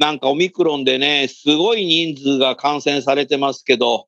[0.00, 4.06] なんかオミクロンでねすごい人数が感染されてますけど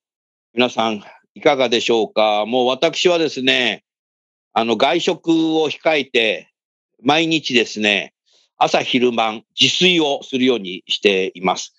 [0.54, 2.46] 皆さんいかがでしょうか？
[2.46, 3.84] もう私はですね
[4.54, 5.28] あの外食
[5.60, 6.50] を控えて
[7.02, 8.14] 毎日ですね
[8.56, 11.74] 朝昼晩自炊をするようにしています。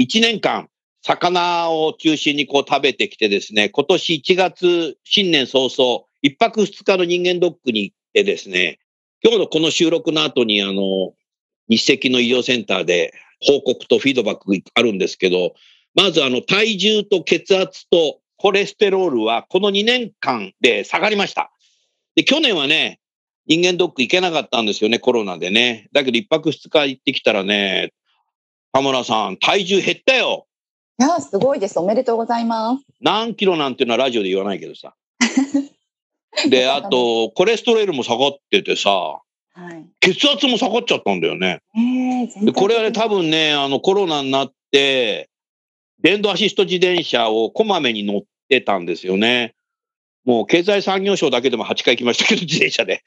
[0.00, 0.68] 1年間、
[1.02, 8.78] 魚を中心にこう食べてきてですね、今年1月、新年早々、一泊二日の人間ドックに行ってですね、
[9.22, 11.12] 今日のこの収録の後に、あの、
[11.76, 15.54] 日赤の医療センターで報告とフィードバックあるんですけど、
[15.94, 21.50] まずあの、体重と血圧とコレステロールはこの2年間で下がりました。
[22.14, 23.00] で、去年はね、
[23.46, 25.88] 人間ドック行けなかったんですよね、コロナでね。
[25.92, 27.92] だけど一泊二日行ってきたらね、
[28.72, 30.46] 田村さん、体重減ったよ。
[30.98, 31.78] いや、すごいです。
[31.78, 32.84] おめでとうございます。
[33.00, 34.94] 何キロなんていうのはラジオで言わないけどさ。
[36.48, 39.20] で、あと、コレステロールも下がっててさ、
[39.54, 41.60] はい、血圧も下がっちゃったんだよね。
[42.42, 45.28] でこれはね、多分ね、あの、コロナになって、
[46.02, 49.54] 電動アシスト自転車をこまめに乗ってたんですよね。
[50.24, 53.02] もう経済産業省だけでも8回行きましたけど、自転車で。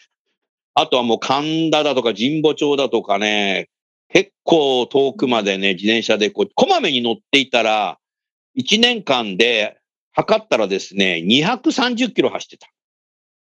[0.76, 3.70] あとはもう神田だとか神保町だとかね、
[4.10, 7.98] 結構遠くまでね、自転車でこう、こまめに乗っていたら、
[8.58, 9.78] 1年間で
[10.12, 12.68] 測ったらですね、230キロ走ってた。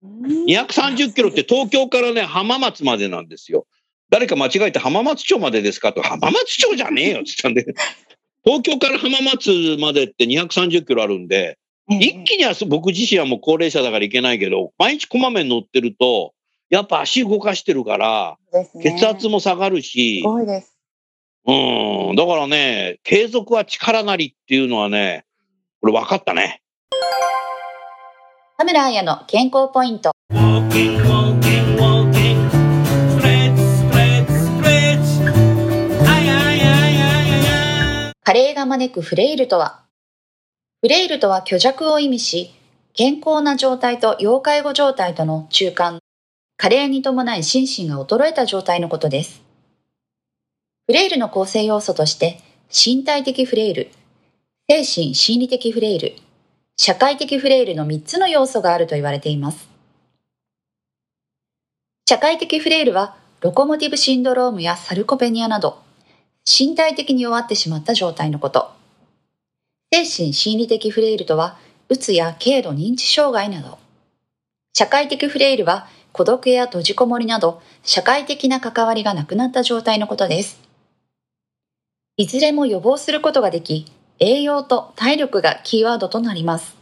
[0.04, 3.66] 230キロって東京からね、浜松までなんですよ。
[4.10, 7.64] 誰か間違えて浜松町までですかと、浜松町じゃねえよって言ったんで、
[8.44, 11.58] 東京から浜松までって230キロあるんで、
[11.88, 16.34] 一気には僕自身はもう高齢者だから行けないけど、毎日こまめに乗ってると、
[16.69, 20.22] やっぱ足動かしてるから、ね、血圧も下がるし。
[21.44, 25.24] うん、だからね、継続は力なりっていうのはね、
[25.80, 26.62] これ分かったね。
[28.58, 30.12] 田村彩の健康ポイント。
[38.24, 39.80] 加齢が招くフレイルとは？
[40.82, 42.54] フレイルとは虚弱を意味し、
[42.92, 45.98] 健康な状態と要介護状態との中間。
[46.58, 49.42] 加齢に伴い心身が衰えた状態のことです。
[50.86, 52.38] フレイルの構成要素として、
[52.69, 53.90] 身体的フレイル、
[54.69, 56.14] 精神心理的フレイル、
[56.77, 59.69] 社会的フレイルの3つの要素があると言われています。
[62.09, 65.82] 社会的フレイルは、ロコモティブシンドロームやサルコペニアなど、
[66.47, 68.72] 身体的に弱ってしまった状態のこと。
[69.93, 71.56] 精神心理的フレイルとは、
[71.88, 73.78] うつや軽度認知障害など。
[74.75, 80.61] 社会的フレイルは、孤独や閉じこもりなど社会的な関わりがなくなった状態のことです。
[82.19, 83.87] いずれも予防することができ、
[84.25, 86.77] 栄養と体力がキーワードとなります。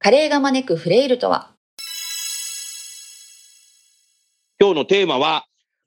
[0.00, 1.50] 加齢が招くフレイルとは？
[4.58, 5.44] 今日のテーマは、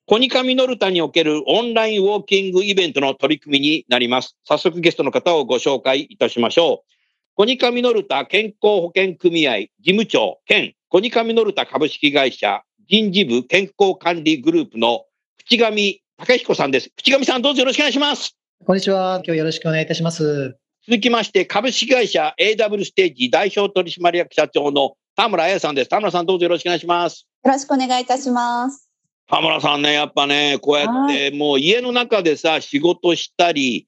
[0.07, 4.37] コニカミノルタにおけるオンラインウォーキングイベントの取り組みになります。
[4.45, 6.91] 早速ゲストの方をご紹介いたしましょう。
[7.35, 15.03] コニカミノルタ健康保険組合事務長兼コニカミノルタ株式会社人事部健康管理グループの
[15.39, 16.89] 口上武彦さんです。
[16.95, 18.37] 口上さんどうぞよろしくお願いします。
[18.63, 19.23] こんにちは。
[19.25, 20.55] 今日よろしくお願いいたします。
[20.87, 25.89] 続きまして、株式会社 AW ステージ代表取締役社長の田村彩さんです。
[25.89, 27.25] 田村さんどうぞよろしくお願いします。
[27.43, 28.87] よろしくお願いいたします。
[29.27, 33.87] 田村さんね、やっぱね、こうやってもう家の中でさ、仕事したり、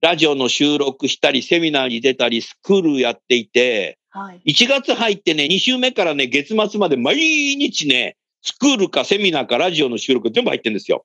[0.00, 11.04] ラジオの収録したり、セミナーに出たり、スクールやっていて、はい、1月入ってね、2週目からね、月末まで毎日ね、スクールかセミナーかラジオの収録全部入ってるんですよ。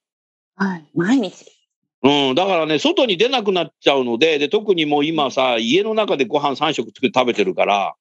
[0.57, 1.58] はい、毎日。
[2.01, 7.95] うん、だからね、外に出なくなっちゃうので、で、特にもう今さ、家の中でご飯3食作って食べてるから、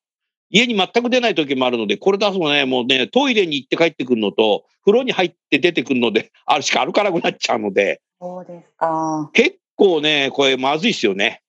[0.51, 9.31] 家に全く出ない時もあるので、これ出すとね、もうね、トイレに行って帰ってくるのと、風呂に入って出てくるので、 あるしか歩かなくなっちゃうので、そうですか。
[9.33, 11.43] 結構ね、これまずいっすよね。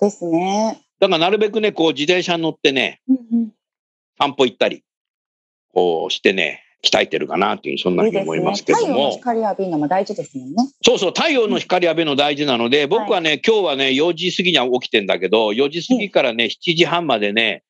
[0.00, 0.80] ですね。
[1.00, 3.52] だからなるべくね、こう自転車に乗ってね、うんうん
[4.16, 4.84] 散歩行ったり、
[5.72, 9.16] こうしてね、鍛えてるかなっていう、そんなふうに思いますけどいいですね、太陽のも。
[9.16, 10.56] 光浴びるのも大事ですもんね。
[10.82, 17.62] そうそう、太陽の光浴びるの大事なので、僕はね、今日はね、4時過ぎには起きてんだけど、4時過ぎからね、7時半までね、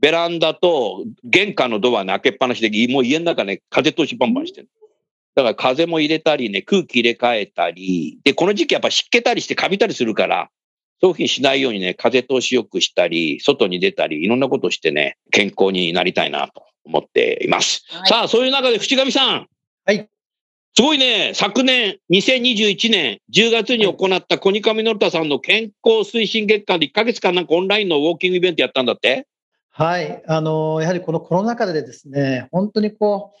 [0.00, 4.68] ベランダと玄関のドアの開けっぱなしで、もう家の中ね、風通しバンバンしてる。
[5.34, 10.50] だから風も入れたりね、空気入れ替えたり、で、この時期やっぱ湿気たりしてカビたりするから、
[11.00, 17.84] そういうふうにしないようにね、風通しよくしたり、外に出たり、いろんなことをしてね、健康になりたいなと思っています。
[17.90, 19.46] はいさあ、そういう中で、淵上さん。
[19.84, 20.08] はい。
[20.74, 29.26] すごいね、昨年、2021年10月に行ったコニカミノルタさんの健康推進月間で1ヶ月間なんかオンラインのウォーキングイベントやったんだって？
[29.70, 30.22] はい。
[30.26, 33.32] あの、やはりこのコロナ禍でですね、本当にこ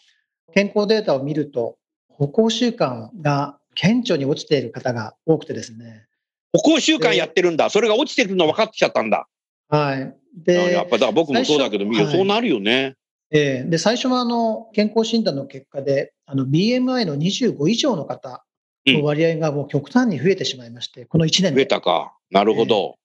[0.48, 1.76] う、健康データを見ると、
[2.08, 6.06] 歩行習慣が顕著に落ちている方が多くてですね。
[6.52, 7.70] 歩行習慣やってるんだ。
[7.70, 9.28] それが落ちてくるの分かってきちゃったんだ。
[9.68, 9.96] はい。
[9.96, 12.94] あやでっ、ぱだから僕もそうだけど、はいそうなるよね。
[13.30, 18.44] えーで最初はあの健康診断の結果で、あの BMI の25以上の方
[18.86, 21.66] の割合がもう極端に増えてしまいまして、この1年増えで。
[21.66, 22.16] たか。
[22.30, 22.96] なるほど。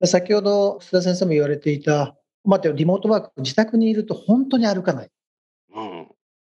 [0.00, 5.10] で先ほど須田先生も言われていた、待ってよ、リモートワーク、自宅にいると本当に歩かない。
[5.74, 6.08] うん。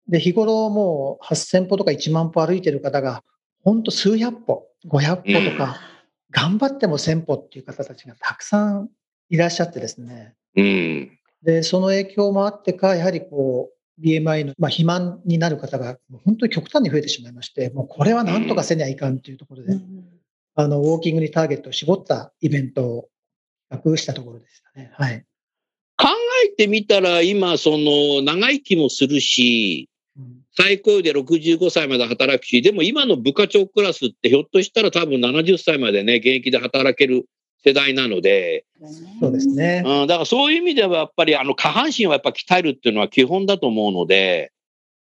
[0.09, 3.23] で、日頃もう8000歩とか1万歩歩いてる方が、
[3.63, 5.79] 本当数百歩、500歩とか、
[6.31, 8.89] 頑張っても1000歩っていう方たちがたくさん
[9.29, 10.35] いらっしゃってですね。
[10.57, 11.19] うん。
[11.43, 19.79] で、その影響もあってか、やはりこう、BMI の、まあ、肥満になる方がもう本当に極端に増えてしまいまして、もうこれはなんとかせにゃいかんというところで、
[20.55, 23.09] あの、ウォーキングにターゲットを絞ったイベントを
[23.69, 24.91] 企画したところでしたね。
[24.95, 25.25] はい。
[25.97, 26.09] 考
[26.47, 29.89] えてみたら、今、その、長生きもするし、
[30.19, 37.25] うん最高で65歳まで働くし、でも今の部課長クラスってひょっとしたら多分70歳までね、現役で働ける
[37.65, 38.65] 世代なので、
[39.21, 39.83] そうですね。
[39.85, 44.53] うん、だからそういう意味ではやっぱりあの下半身をやっぱ鍛えるっていうのは基本だと思うので、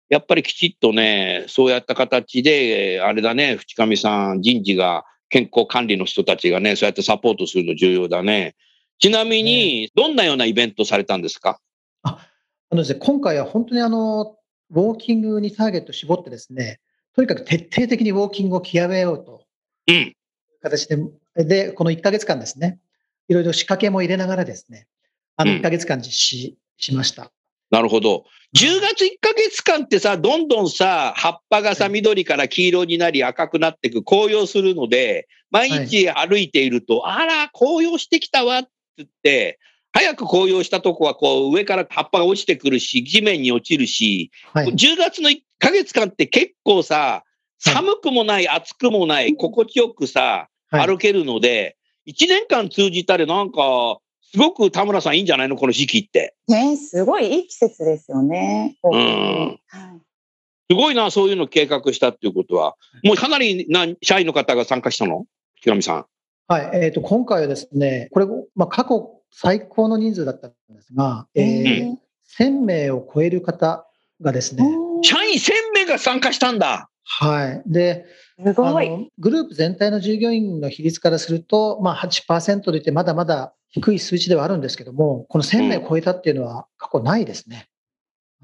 [0.10, 8.56] やっぱりきちっとね、そうやった形で、あれだね、淵上さん、人事が健康管理の人たちがね、そうやってサポートするの重要だね。
[9.00, 11.60] ちなみに、どんなようなイベントされたんですか？
[12.04, 12.26] あ
[12.72, 14.38] のですね、今回は本当にあの、
[14.72, 16.80] ウォーキングにターゲットを絞ってですね、
[17.14, 19.44] とにかく徹底的にウォーキングを極めようと
[19.88, 19.96] うん。
[19.96, 20.14] いう
[20.62, 20.98] 形で、
[21.45, 22.80] で、この1ヶ月間ですね、
[23.28, 24.88] いろいろ仕掛けも入れながらですね、
[25.36, 27.31] あのうん1ヶ月間実施しました。
[27.69, 28.25] なるほど。
[28.56, 39.60] 10月1ヶ月間ってさ、どんどんさ、葉っぱがさ、はい緑から黄色になり赤くなっていく、紅葉するので、毎日歩いていると、あら、紅葉してきたわって言って、
[39.92, 44.68] 早く紅葉したとこはこう上から葉っぱが落ちてくるし、地面に落ちるし、はい。
[44.68, 47.24] 10月の1ヶ月間って結構さ、
[47.60, 51.78] 寒くもない、暑くもない、心地よくさ、はい歩けるので、
[52.08, 54.00] 1年間通じたらなんか、
[54.31, 56.36] すごく田村さんいいんじゃないのこの時期って。
[56.48, 58.78] ね、すごいいい季節ですよね。
[58.84, 59.62] んはい
[60.69, 62.75] すごいな、そういうの計画したっていうことは。
[63.02, 65.25] もうかなりな社員の方が参加したの？
[65.62, 66.06] 木上さん。
[66.50, 66.70] はい。
[66.74, 71.96] えっ、と、今回はですね、これ、まあ、過去最高の人数だったんですが、えー
[72.38, 73.88] 1000名を超える方
[74.22, 74.63] がですね、
[75.01, 76.89] 社員1000名が参加したんだ。
[77.03, 77.63] はい。
[77.65, 78.06] で、
[78.46, 79.12] すごい。
[79.17, 87.67] グループ全体の従業員の比率からすると、まあ、8%といってまだまだ低い数値ではあるんですけども、この1000名を超えたっていうのは過去ないですね。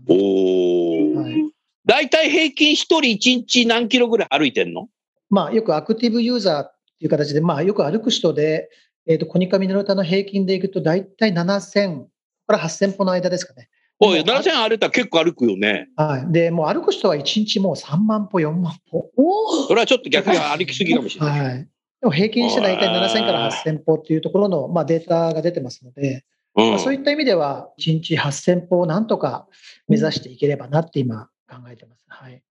[0.08, 1.16] おー。
[1.16, 1.54] はい
[1.86, 4.88] 大体平均1人1日何キロぐらい歩いてんの？
[5.30, 8.70] まあ、よくアクティブユーザーっていう形で、まあ、よく歩く人で、
[9.06, 12.06] えっ、と、コニカミノルタの平均でいくと、大体7000
[12.48, 13.70] から8000歩の間ですかね。
[14.06, 15.88] おい、でも7000歩いたら結構歩くよね。
[15.96, 16.32] はい。
[16.32, 19.10] で、もう歩く人は1日もう3万歩、4万歩。
[19.16, 21.40] おそれはちょっと逆に歩きすぎかもしれない。
[21.40, 21.68] はい。
[22.02, 29.48] でも平均して大体7000から8000歩っていうところの、まあ、データが出てますので、うんまあ、そういった意味では、1日8000歩をなんとか
[29.88, 32.04] 目指していければなって今考えてます。
[32.08, 32.44] はい。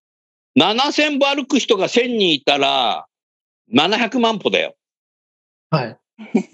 [0.58, 3.06] 7000歩歩く人が1000人いたら、
[3.74, 4.74] 700万歩だよ。
[5.70, 5.98] はい。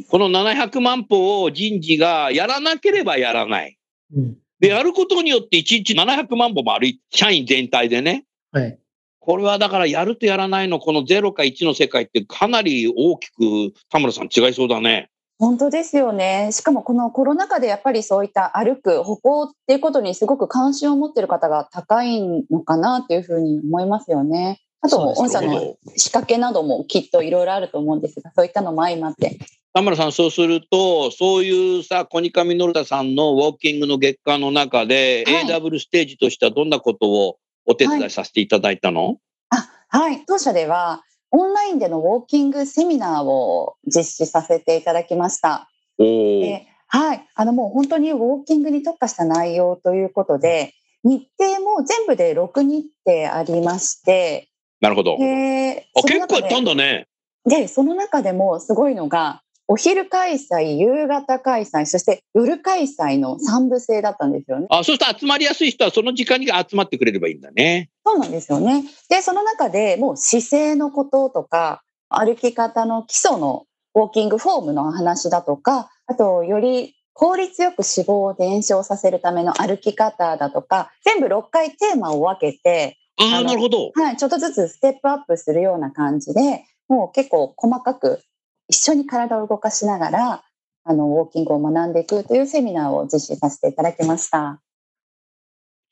[0.09, 3.79] この700万歩を人事がやらなければやらない。
[4.15, 4.37] うん。
[4.61, 8.25] で、やることによって1日700万歩も歩い社員全体でね。
[8.53, 8.79] はい。
[9.21, 15.11] これはだからやるとやらないの、この0か1の世界ってかなり大きく田村さん違いそうだね。
[15.39, 16.51] 本当ですよね。
[16.53, 24.61] しかもこのコロナ禍でやっぱりそういった歩く歩行っていうことにすごく関心を持っている方が高いのかなっていうふうに思いますよね。
[24.81, 29.39] あと、御社の仕掛けなどもきっといろいろあると思うんですが、そういったのも相まって。
[29.73, 35.47] 田村さん、そうすると、そういうさ、コニカミノルタさんのウォーキングの月間の中で、はい。
[35.47, 39.19] AW ステージとしてはどんなことをお手伝いさせていただいたの、
[39.51, 45.69] あはい、当社ではオンラインでのウォーキングセミナーを実施させていただきました。
[45.99, 46.43] お
[46.91, 54.48] はい、あのもう本当にウォーキングに特化した内容ということで、日程も全部で6日程ありまして、
[54.81, 55.17] なるほど。
[55.19, 57.07] であ、結構やったんだね。
[57.45, 64.67] で、その中でもすごいのが、お昼開催、夕方開催、そして夜開催の3部制だったんですよね。
[64.71, 67.91] あ、そうすると集まりやすい人はその時間に集まってくれればいいんだね。
[68.05, 68.85] そうなんですよね。
[69.11, 83.91] で、その中でもう姿勢のこととか、歩き方の基礎のウォーキングフォームの話だとか、あと、より効率よく脂肪を燃焼させるための歩き方だとか、全部6回テーマを分けて、ああ、なるほど。
[83.95, 88.23] はい、ちょっとずつステップアップするような感じで、もう結構細かく
[88.69, 90.45] 一緒に体を動かしながら、
[90.85, 94.61] あの、ウォーキングを学んでいくというセミナーを実施させていただきました。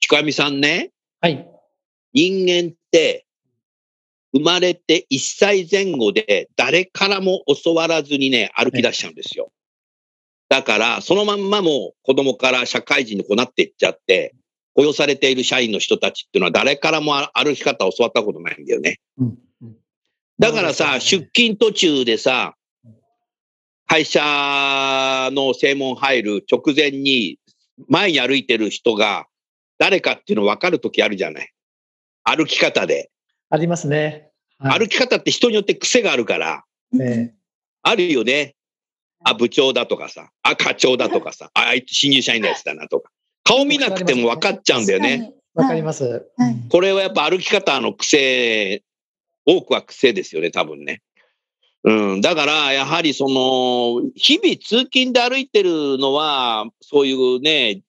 [0.00, 1.48] 近上さんね、はい。
[2.12, 3.26] 人間って
[4.32, 9.50] 生まれて1歳前後で誰からも教わらずにね、歩き出しちゃうんですよ。
[10.48, 14.34] だから、そのまんまもう子供から社会人にこうなっていっちゃって、
[14.76, 19.00] 雇用されている社員の人たちっていうのは誰からも歩き方を教わったことないんだよね。
[19.18, 19.26] うん
[19.62, 19.76] うん
[20.38, 22.56] だからさ、出勤途中でさ、
[23.86, 24.20] 会社
[25.32, 27.38] の正門入る直前に
[27.88, 29.24] 前に歩いてる人が
[29.78, 31.50] 誰かっていうの分かるときあるじゃない。
[32.22, 33.10] 歩き方で。
[33.48, 34.30] ありますね。
[34.58, 36.64] はい歩き方って人によって癖があるから、
[37.00, 37.32] え
[37.82, 38.56] あるよね。
[39.24, 43.10] あ、部長だとかさ、あ、課長だとかさ、ああいつ新入社員のやつだなとか。
[43.46, 45.32] 顔見なくても分かっちゃうんだよね。
[45.32, 46.26] えわかります。
[46.68, 48.82] これはやっぱ歩き方の癖、
[49.46, 51.00] 多くは癖ですよね、多分ね。
[51.84, 52.20] うん。
[52.20, 57.82] だから、やはりその、日々通勤で歩いてるのは、そういうね、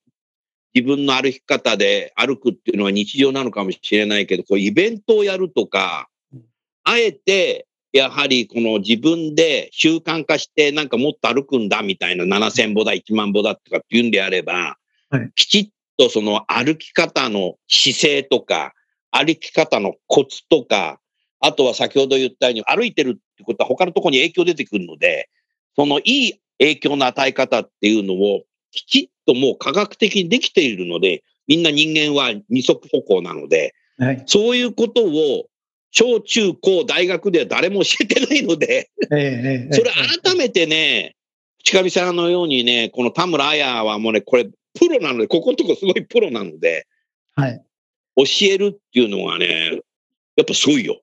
[0.75, 6.43] 自分の歩き方で歩くっていうのは日常なのかもしれないけど、こうイベントをやるとかうん、
[6.83, 14.77] あえて、やはりこの自分で習慣化してなんかもっと歩くんだみたいな7000歩だ、1万歩だとかっていうんであれば、
[15.09, 18.73] はいきちっとその歩き方の姿勢とか、
[19.11, 20.99] 歩き方のコツとか、
[21.39, 25.29] あとは先ほど言ったように歩いてるってことは他のところに影響出てくるので、
[25.75, 34.23] そのいい影響の与え方っていうのをきちっともう科学的にできているので、みんな人間は二足歩行なので、はい。
[34.25, 35.47] そういうことを
[35.91, 39.91] 小中高大学では誰も教えてないので、ええええそれ
[40.23, 41.15] 改めてね、
[41.67, 46.87] 近上さんのようにね、この田村彩はもうね、これプロなので、ここのとこすごいプロなので、
[47.35, 47.61] はい。
[48.15, 49.81] 教えるっていうのはね、
[50.37, 51.01] やっぱすごいよ。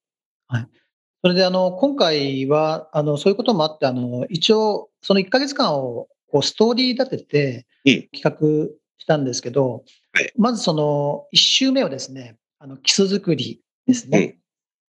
[1.20, 14.38] それで、あの、今回は、あの、そういうこともあって、あの、一応、その1ヶ月間を、こう、ストーリー立ててうん、企画したんですけど、はいまずその、1週目をですね、あの、基礎作りですね。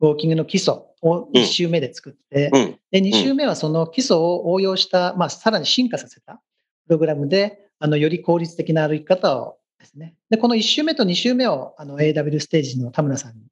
[0.00, 2.78] ウォーキングの基礎を1週目で作って、うん。
[2.90, 6.40] で、2週目はその基礎を応用した、まあ、さらに進化させた
[6.86, 10.14] プログラムで、あの、より効率的な歩き方をですね。
[10.30, 13.42] で、この1週目と2週目を、あの、AW ステージの田村さんに、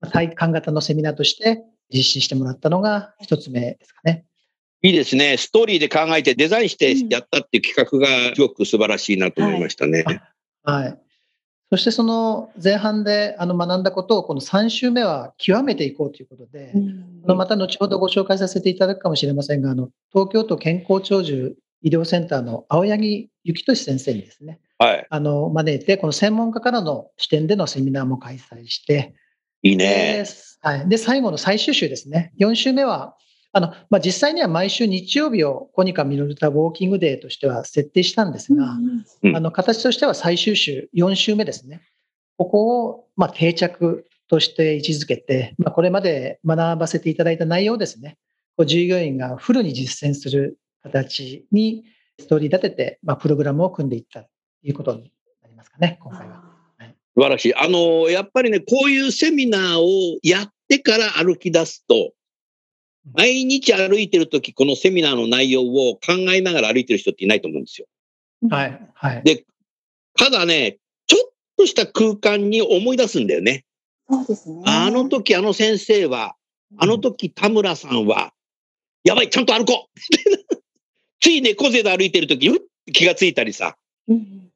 [0.00, 4.24] まあ体感型のセミナーとして実施してもらったのが一つ目ですかね。
[4.82, 5.36] いいですね。
[5.36, 10.02] ストーリーで考えてデザインしてやったっていう企画がすごく素晴らしいなと思いましたね。
[10.02, 10.20] はい
[10.64, 10.98] はい。
[11.72, 16.70] そしてその前半であの学んだことをこの3週目は極めていこうということで、
[17.24, 25.06] あのまた後ほどご紹介させていただくかもしれませんが、あの東京都健康長寿医療センターの青柳幸俊先生にですね、はい。
[25.08, 29.14] あの招いて、この専門家からの視点でのセミナーも開催して、
[29.62, 30.24] いいでね。
[30.60, 33.16] はい、で最後の最終週ですね、4週目は、
[33.54, 38.78] あのまあ、実際には毎週日曜日をコニカミノルタウォーキングデーとしては設定したんですが、
[39.22, 41.82] うんあの形としては最終週、4週目ですね。
[42.38, 48.16] ここを、まあ、定着として位置づけて、まあ、これまで学ばせていただいた内容をですね、
[48.66, 51.84] 従業員がフルに実践する形に
[52.18, 54.28] ストーリー立てて、まあ、プログラムを組んでいったと
[54.62, 56.42] いうことになりますかね、今回は。
[57.14, 57.54] 素晴らしい。
[57.54, 62.12] あの、やっぱりね、こういうセミナーをやってから歩き出すと、
[63.14, 67.86] 毎日歩いてるとき、このセミナーの内容を考えながら歩いてる人っていないと思うんですよ。
[68.48, 68.80] はい。
[68.94, 69.22] はい。
[69.24, 69.44] で
[70.14, 73.64] ただね、ちょっとした空間に思い出すんだよね。
[74.08, 74.62] そうですね。
[74.66, 76.36] あの時、あの先生は、
[76.78, 78.32] あの時、田村さんは、
[79.04, 79.98] やばい、ちゃんと歩こう
[81.20, 83.76] つい猫背で歩いてる時、うって気がついたりさ、
[84.08, 84.48] うん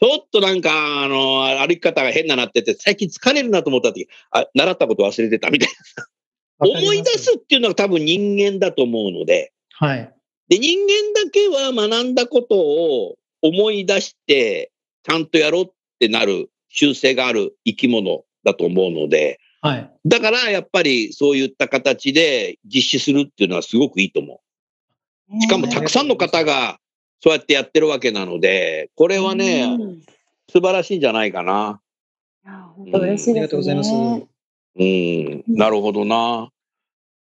[0.00, 6.04] ちょっとなんか、あの、歩き方が変ななってて、最近疲れるなと思った時、あ、習ったこと忘れてたみたいな。
[6.58, 10.14] 思い出すっていうのが多分人間だと思うので、はい。
[10.48, 19.90] で、人間だけは学んだことを思い出して、ちゃんとやろうってなる習性がある生き物だと思うので、はい。
[20.04, 24.40] だから、やっぱりそういった形で実施するっていうのはすごくいいと思
[25.32, 25.40] う。
[25.40, 26.78] しかもたくさんの方が
[27.20, 30.02] そうやってやってるわけなので、これはね、うん
[30.50, 31.80] 素晴らしいんじゃないかな。
[32.44, 33.32] いや本当嬉しいですね。
[33.32, 34.33] ありがとうございます。
[34.76, 36.50] うん、なるほどな。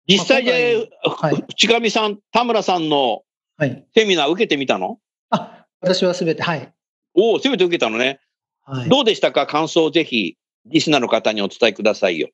[0.08, 3.22] 実際じゃまあ今回はい淵上さん、田村さんの
[3.58, 3.86] はい。
[3.94, 4.98] セミナー受けてみたの？
[5.30, 6.74] あ、私はすべて、はい。
[7.14, 8.20] おお、すべて受けたのね。
[8.64, 8.90] はい。
[8.90, 9.46] どうでしたか？
[9.46, 12.30] 感想をぜひ、リスナーの方にお伝えくださいよ。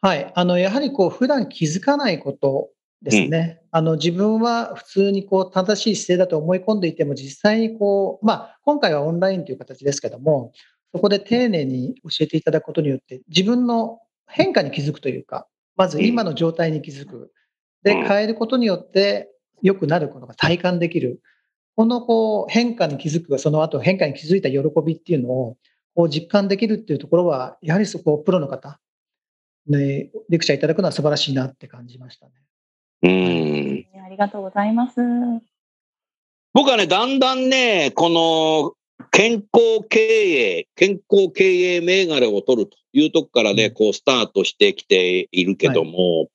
[0.00, 0.32] はい。
[0.34, 3.60] あの、やはりこう、普段気づかないことですね。
[3.70, 10.52] あの、自分は普通にこう、正しい姿勢だと思い込んでいても、実際にこう、まあ、今回はオンラインという形ですけども、
[10.92, 14.00] そこで丁寧に教えていただくことによって、自分の
[14.32, 15.46] 変化に気づくというか、
[15.76, 17.32] まず今の状態に気づく。
[17.82, 19.28] で、うん変えることによって
[19.62, 21.20] 良くなることが体感できる。
[21.74, 25.56] このこう変化に気づく、その後変化に気づいた喜びっていうのを
[25.94, 28.78] こう実感できるっていうところは、やはりそこをプロの方、
[29.66, 32.32] ね、レクチャーいただくのは素晴らしいなって感じましたね。
[33.02, 34.04] うん。
[34.04, 35.00] ありがとうございます。
[36.54, 38.74] 僕はね、だんだんね、この
[39.10, 41.44] 健康経営、健康経
[41.76, 46.28] 営銘柄を取るというとこからね、うんこうスタートしてきているけども、はい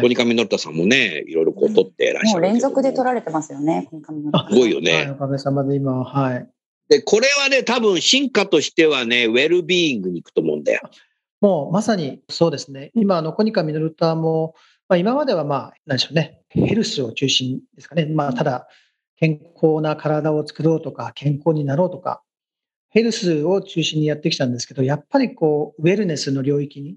[0.00, 5.10] コニカミノルタさんもね、いろいろこう取ってらっしゃるもう連続で取られてますよね、この髪のあすごいよはい、ね。
[5.10, 6.48] おかげさまで今は、はい。
[6.88, 10.80] で、これはね、多分進化としてはね、ウェルビーイングに行くと思うんだよ。
[11.42, 12.90] もうまさにそうですね。
[12.94, 14.54] 今、あのコニカミノルタも、
[14.88, 18.06] まあ、今まではまあ、なんでしょうね、ヘルスを中心ですかね。
[18.06, 18.68] まあ、ただ、
[19.22, 22.24] 健康な体を作ろうとか、健康になろうとか、
[22.90, 26.96] ヘルスを中心にやってきたんですけど、やっぱりこう、ウェルネスの領域に、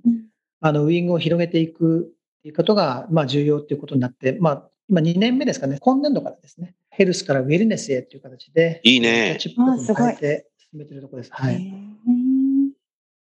[0.59, 9.37] あのウイングを広げていくっていうことが、まあ、重要っていうことになって、まあ、今2年目ですかね、今年度からですね、ヘルスからウェルネスへという形で、いいね。
[9.39, 11.31] チップを変えて進めてるところです。
[11.31, 11.71] はい。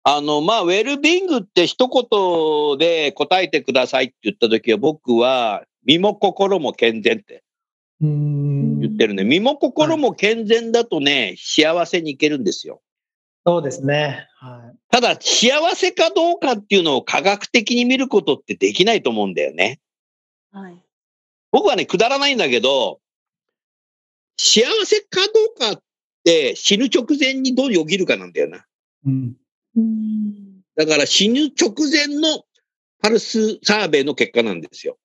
[0.04, 7.45] あの、まあ、ウェルビングって一言で答えてくださいって言った時は、僕は、身も心も健全って。
[8.02, 8.79] うーん。
[8.79, 9.24] 言ってるね。
[9.24, 12.82] 身も心も健全だとね、幸せにいけるんですよ。
[13.48, 14.28] そうですね。
[14.36, 14.78] はい。
[14.92, 19.80] ただ、幸せかどうかっていうのを科学的に見ることってできないと思うんだよね。
[20.52, 20.84] はい。
[21.52, 23.00] 僕はね、くだらないんだけど、
[24.38, 25.84] 幸せかどうかっ
[26.26, 28.66] て死ぬ直前にどうよぎるかなんだよな。
[29.06, 29.36] うん。
[29.78, 32.44] うんだから死ぬ直前の
[33.02, 34.98] パルスサーベイの結果なんですよ。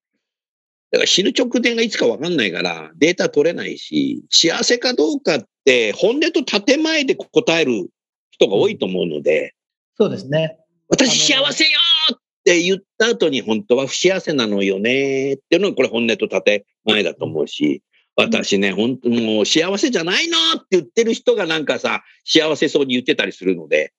[0.94, 7.88] だから死ぬ直前がいつかわかんないからデータ取れないし、幸せかどうかって本音と建前で答える
[8.30, 9.56] 人が多いと思うので、
[9.98, 10.56] そうですね。
[10.88, 11.70] 私幸せよ
[12.14, 17.82] って言った後に本当は不幸せなのよねっていうのがこれ本音と建前だと思うし、
[18.14, 23.92] 私ね、本当もう幸せじゃないのって言ってる人がなんかさ、幸せそうに言ってたりするので、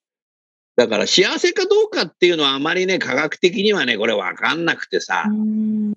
[0.78, 5.94] だから幸せかどうかっていうのはあまりね、科学的にはね、これわかんなくてさ、うん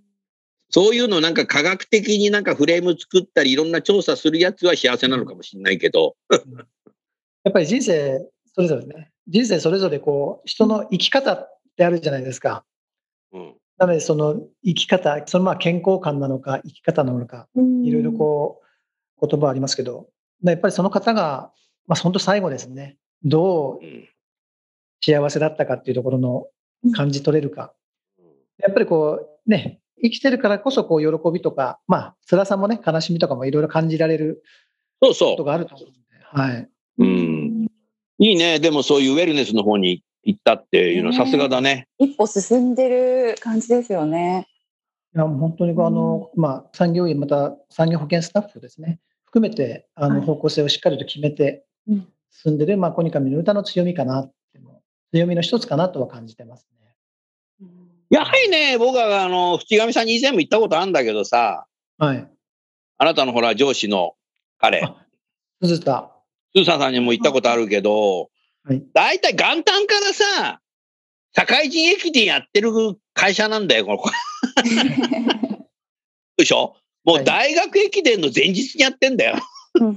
[0.71, 6.17] そういうのなんか科学的になんかフレーム作ったりいろんな調査するやつは幸せなのかもしれないけど、
[7.45, 12.65] やっぱり人生それぞれね、人生それぞれこう、人の生き方ってあるじゃないですか。
[13.33, 17.47] うん、なので、その生き方、そのまあ健康観なのか、生き方なのか、
[17.85, 18.61] いろいろこ
[19.23, 20.09] う、言葉ありますけど、
[20.43, 21.53] やっぱりその方が、
[21.87, 24.09] まあ本当最後ですね、どううん
[25.01, 26.49] 幸せだったかっていうところの
[26.93, 27.73] 感じ取れるか。
[28.59, 34.43] やっぱりこう、ね、生きてるからこそこう喜びとか、まあ辛さもね、悲しみとかもいろいろ感じられる
[35.03, 36.69] そうことそがあると思うんで、はい。
[36.99, 37.05] う。
[37.05, 37.69] うん。
[38.19, 38.59] いいね。
[38.61, 41.89] でもそういうウェルネスの方に行ったっていうのはさすがだね。
[41.99, 44.47] 一歩進んでる感じですよね。
[45.15, 54.83] いやもう本当にこうあの、まあ、産業医、また産業保険スタッフですね、含めてあのはい方向性をしっかりと決めてうん進んでる、まあ、コニカミの歌の強みかなっても、
[55.13, 56.78] 強みの一つかなとは感じてますね。
[58.11, 61.67] やはりね、僕はあの、淵上さんに以前も言ったことあるんだけどさ、
[61.99, 62.29] はい。
[62.99, 64.15] あなたのほら上司の
[64.59, 64.97] 彼、あ
[65.63, 66.11] 鈴田。
[66.55, 68.31] スーサンさんにも言ったことあるけど、
[68.65, 68.83] はい。
[68.95, 70.61] 大体元旦からさ、
[71.37, 72.73] 社会人駅伝やってる
[73.13, 74.03] 会社なんだよ、この。
[76.37, 79.37] でしょもう大学駅伝の前日にやってんだよ。
[79.75, 79.97] うん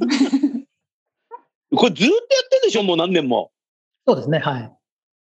[1.73, 2.19] これずっとやっ
[2.49, 3.51] てんでしょもう何年も。
[4.05, 4.71] そうですね、はい。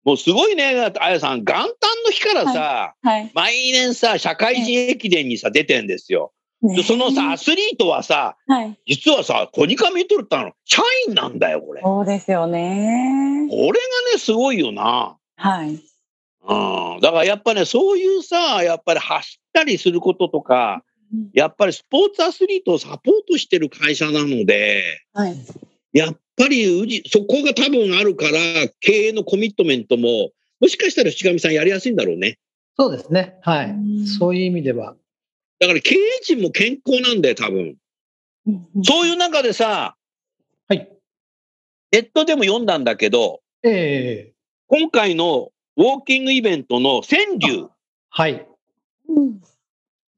[0.08, 1.68] もうすごいね、あやさん、元旦
[2.06, 3.30] の日からさ、はい。
[3.34, 6.32] 毎年さ、社会人駅伝にさ、出てんですよ。
[6.62, 8.80] で、そのさ、アスリートはさ、はい。
[8.86, 11.82] 実はさ、コニカミ取ったの、社員なんだよ、これ。
[11.82, 13.50] こそうですよね。
[13.52, 13.80] れがね、
[14.18, 15.18] すごいよな。
[15.36, 15.72] はい。
[15.72, 17.02] うん。
[17.02, 20.86] だからやっぱね、そういうさ、やっぱり走ったりすることとか、
[21.34, 25.36] やっぱりスポーツアスリートをサポートしてる会社なので、はい。
[25.92, 28.32] やっぱりうじ、そこが多分あるから、
[28.80, 32.38] 経営のコミットメントも、もしかしたら淵上さんやりやすいんだろうね。
[32.78, 33.38] そうですね。
[33.42, 34.08] はうんい。
[34.08, 34.96] そういう意味では。
[35.60, 37.76] だから経営陣も健康なんだよ、多分。
[38.84, 39.96] そういう中でさ、
[40.68, 40.90] はい。
[41.92, 44.34] ネットでも読んだんだけど、ええ
[44.68, 47.70] 今回のウォーキングイベントの川柳
[48.10, 48.46] はい。
[49.10, 49.42] うん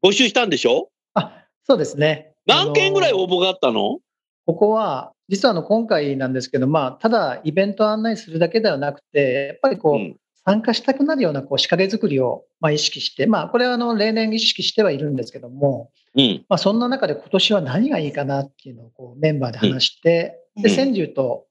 [0.02, 0.90] 募集したんでしょ？
[1.14, 2.34] あ、そうですね。
[2.46, 4.00] 何件ぐらい応募があったの？
[4.46, 16.46] ここは、実はあの今回なんですけど、まあ、ただイベント案内するだけではなくて、やっぱりこう、うん参加したくなるようなこう仕掛け作りをまあ意識して、まあ、これはあの例年意識してはいるんですけども、うん。
[16.50, 21.46] まあ、そんな中で今年は何がいいかなっていうのをこうメンバーで話して、うんでうん川柳と、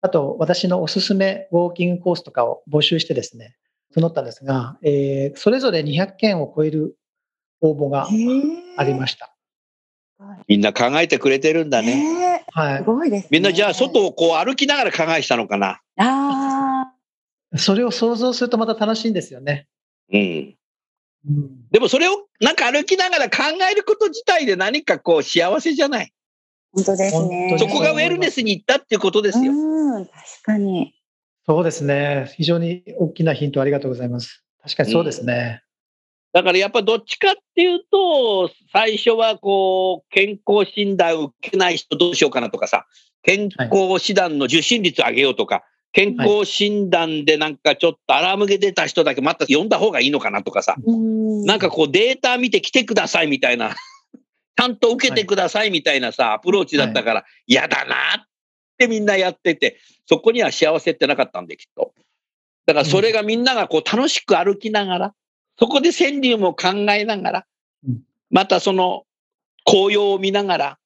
[0.00, 3.56] あと私のおすすめウォーキングコースとかを募集してですね、
[3.94, 6.96] 募ったんですが、えーそれぞれ200件を超える
[7.60, 8.08] 応募が
[8.76, 9.34] ありましした。
[10.48, 12.44] みんな考えてくれてるんだね。
[12.52, 12.84] はい。
[12.84, 13.28] ごいですね。
[13.30, 15.80] みんなじゃあ外をこう歩きながら考えしたのかな。
[15.98, 16.92] あ
[17.56, 19.66] それを想像するとまた楽しいんですよね。
[20.12, 20.20] うん。
[21.28, 26.12] うんでもそれをなんか歩きながら考えること自体で何かこう幸せじゃない。
[26.72, 27.56] 本当ですね。
[27.58, 29.52] そこがウェルネスに行ったっていうことですよ。
[29.52, 30.94] うん、確かに。
[31.46, 32.32] そうですね。
[32.36, 34.44] 非常に大きなヒントありがとうございます。
[34.62, 35.62] 確かにそうですね。
[36.32, 42.86] だからやっぱどっちかっていうと、最初はこう、健康診断を受けない人どうしようかなとかさ、
[43.22, 51.44] 健康診断の受診率上げようとか、健康診断でなんかちょっと荒むげ出た人だけまた呼んだ方がいいのかなとかさ、うん。
[51.44, 53.74] なんかこうデータ見て来てくださいみたいな、
[54.56, 58.26] ちゃんと受けてくださいみたいなさ、アプローチだったから、嫌だなっ
[58.78, 61.92] てみんなやってて、そこには幸せってなかったんで、きっと。
[62.66, 65.14] だからそれがみんながこう楽しく歩きながら、
[65.60, 67.46] そこで川柳も考えながら
[67.86, 69.04] うん、またその
[69.64, 70.78] 紅葉を見ながら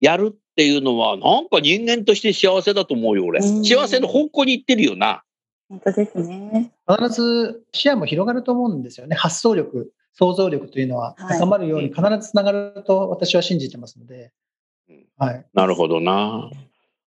[0.00, 3.40] やるっていうのは、なんか人間として幸せだと思うよ、俺。
[3.40, 5.22] うん幸せの方向に行ってるよな。
[5.68, 6.72] 本当ですね。
[6.88, 9.16] 必ず視野も広がると思うんですよね。
[9.16, 14.32] 発想力、想像力というのははい高まるように必ずつながると私は信じてますので
[14.88, 15.06] うん。
[15.18, 15.46] はい。
[15.54, 16.50] なるほどな。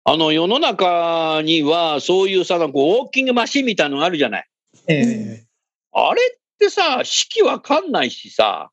[0.05, 4.49] あの世の中にはそういうさ、なんかこうウォーキングマシンみたいなのがあるじゃない。
[4.89, 5.45] え
[5.93, 6.21] あれ
[6.63, 8.71] ってさ、式わかんないしさ、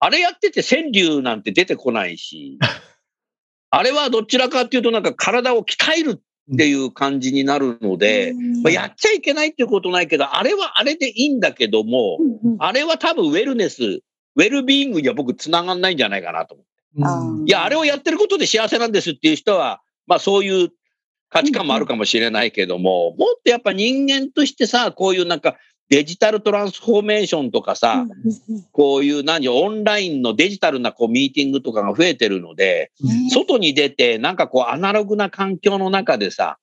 [0.00, 2.58] あれやってて川柳なんて出てこないし、
[3.70, 6.20] あれはどちらかっていうとなんか体を鍛える
[6.52, 8.62] っていう感じになるので、うん。
[8.62, 12.18] まあ、やっちゃいけないっていうことないけど、あれはあれでいいんだけども、
[12.58, 16.66] あれは多分ウェルネス、ウェルビーイングには僕繋がんないんじゃないかなと思う。
[16.98, 17.42] えあー。
[17.42, 20.70] うんいや、あれをやってることで幸せなんですっていう人は、まあそういう
[21.28, 25.56] 価値観もあるかもしれないけども、もっとやっぱ人間としてさ、こういうなんか
[25.90, 28.06] デジタルトランスフォーメーションとかさ、
[28.70, 36.58] こういう何、オンラインのデジタルなこうミーティングとかが増えてるので、うん外に出てなんかこうアナログな環境の中でさ、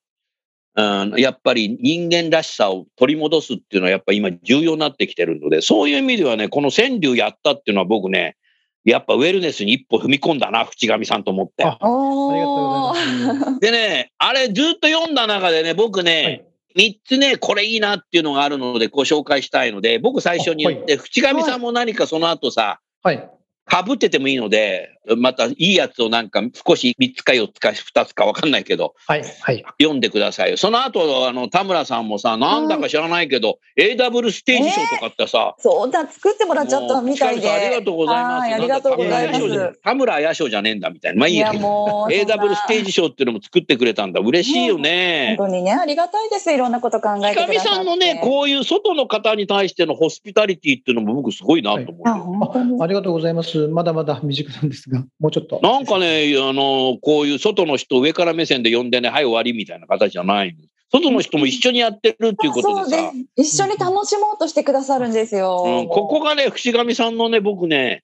[0.75, 8.37] うん、やっぱり人間らしさを取り戻すっていうのはやっぱ今重要になってきてるので、そういう意味ではね、この川柳やったっていうのは僕ね、
[8.85, 11.65] やっぱウェルネスに一歩踏み込んだな、淵上さんと思って。
[11.65, 13.59] ありがとうございます。
[13.59, 16.46] でね、あれずっと読んだ中でね、僕はね、い
[16.77, 23.29] 三つね、これいいなっていうのがあるので、ご紹介したいので、僕最初に言って、淵上さんも何かその後さ、はい。
[23.67, 29.23] かぶっててもいいので、またいいやつをなんか少し3つか4つか2つか分かんないけど、はい。
[29.41, 29.63] はい。
[29.79, 30.57] 読んでくださいよ。
[30.57, 37.49] その後、あの、田村さんもさ、なんだか知らないけど、AW ステージ賞とかってさ、そうだ、作ってもらっちゃったみたいで。
[37.49, 38.41] ありがとうございます。
[38.41, 39.39] はいありがとうございます。
[39.39, 41.19] 綾賞じゃ田村綾賞じゃねえんだみたいな。
[41.19, 41.61] まあいいやいや、。
[41.61, 42.11] もう。
[42.11, 44.19] AW ステージ賞っていうのも作ってくれたんだ。
[44.19, 45.35] 嬉しいよね。
[45.37, 46.51] 本当にね、ありがたいです。
[46.51, 47.57] いろんなこと考えてくださって。
[47.59, 51.95] ひかみさんのね、こういう外の方に対してのホスピタリティっていうのも僕すごいなと思うよ。
[52.05, 52.83] あ、本当に。
[52.83, 53.56] ありがとうございます。
[53.67, 55.59] まだまだ未熟なんですが、もうちょっと。
[55.61, 60.55] なんかね、あの、こういう外の人を上から目線で呼んでね、はい終わりみたいな形じゃない。
[60.91, 63.17] 外の人も一緒にやってるっていうことででさ、す。
[63.35, 65.63] 一緒に楽しもうとしてくださるんですよ。
[65.65, 68.03] うん、ここがね、伏上さんのね、僕ね、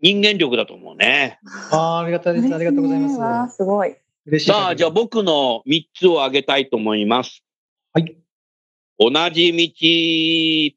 [0.00, 1.38] 人間力だと思うね。
[1.70, 2.54] あーありがたいです。
[2.54, 3.56] ありがとうございます。
[3.56, 3.96] すごい。
[4.26, 4.50] 嬉しい。
[4.50, 7.42] さあ、じゃあ僕の3つを挙げたいと思います。
[7.92, 8.16] はい。
[8.98, 10.76] 同じ道、季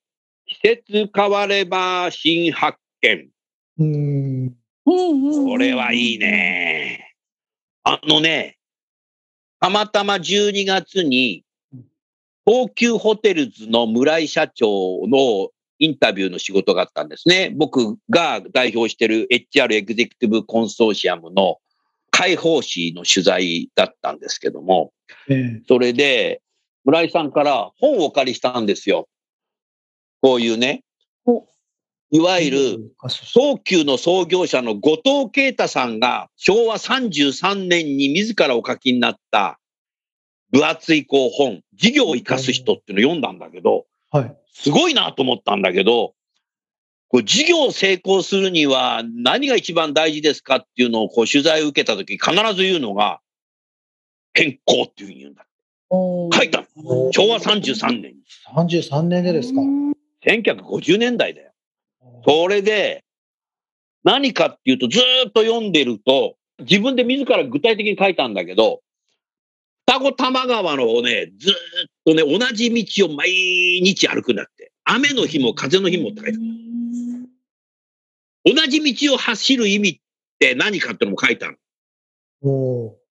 [0.62, 3.30] 節変われば新発見。
[3.78, 6.18] これはいい。
[6.18, 7.16] ね。
[7.84, 8.58] あのね、
[9.60, 11.44] たまたま12月に、
[12.46, 17.52] 東急ホテルズの村井社長のインタビューの仕事があったんですね。
[17.56, 21.58] 僕が代表している HR エグゼクティブコンソーシアムの
[22.12, 24.94] 開放誌の取材だったんですけども、
[25.28, 26.42] えそれで
[26.86, 29.10] 村井さんから本をお借りしたんですよ。
[30.22, 30.84] こういうね
[31.26, 31.46] お。
[32.16, 32.58] いわえゆる
[33.10, 39.60] 東急の創業者の後藤啓太さんが昭和33年に自らお書きになった
[40.50, 44.38] 分厚いこう本、事業を生かす人っていうのを読んだんだけど、はい。
[44.54, 46.14] すごいなと思ったんだけど、
[47.10, 53.20] こう事業を成功するには何が一番大事ですかっていうのをこう取材を受けたとき必ず言うのが、
[54.32, 55.46] 健康っていうふうに言うんだ。
[55.92, 58.16] うん書いたの昭和33年に。
[58.56, 59.60] 33年でですか。
[60.26, 61.52] 1950年代だよ。
[62.26, 63.04] それで、
[64.04, 68.82] 何かっていうと、ずーっと読んでると、自分で自ら具体的に書いたんだけど、
[69.88, 71.56] 双子玉川のね、ずーっ
[72.06, 73.30] とね、同じ道を毎
[73.84, 74.72] 日歩くんだって。
[74.86, 76.42] 雨の日も風の日もって書いてあ
[78.46, 80.00] る同じ道を走る意味っ
[80.40, 81.60] て何かってのも書いてある。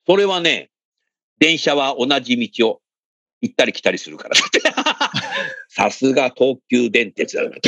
[0.07, 0.71] それはね、
[1.41, 2.81] 電車は同じ道を
[3.41, 4.37] 行ったり来たりするから。
[5.69, 7.51] さすが東急電鉄だな。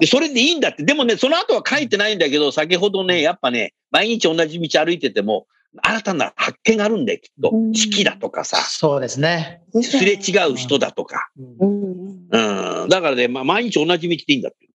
[0.00, 0.82] で、それでいいんだって。
[0.82, 5.46] でもね、その後は書いてないんだけど、先ほどね、やっぱね、毎日同じ道歩いてても、
[5.82, 7.72] 新たな発見があるんだよ、きっとうん。
[7.72, 9.62] 四季だとかさ、そうですね。
[9.82, 11.30] すれ違う人だとか。
[11.38, 12.88] うんうんうんうん。
[12.88, 14.68] だからね、まあ、毎日同じ道でいいんだって。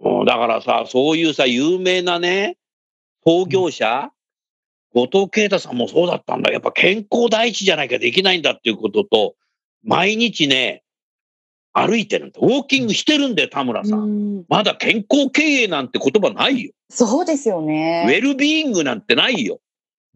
[0.00, 2.58] うん、だからさ、そういうさ、有名なね、
[3.24, 4.10] 創業者、
[4.94, 6.52] 後藤啓太さんもそうだったんだ。
[6.52, 9.34] やっぱ健康第一じゃないかできないんだっていうことと、
[9.86, 10.82] 毎日ね、
[11.72, 12.40] 歩いてるんだ。
[12.42, 14.00] ウォーキングしてるんだよ、田村さん。
[14.00, 16.72] うんまだ健康経営なんて言葉ないよ。
[16.90, 18.06] そうですよウね。
[18.08, 19.60] ェルビーイングなんてないよ。